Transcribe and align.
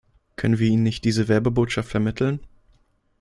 Können 0.35 0.57
wir 0.57 0.67
ihnen 0.67 0.81
nicht 0.81 1.03
diese 1.05 1.27
Werbebotschaft 1.27 1.87
vermitteln? 1.91 2.39